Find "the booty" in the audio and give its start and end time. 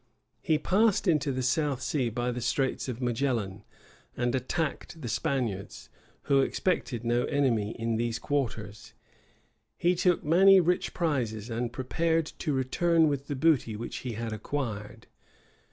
13.27-13.75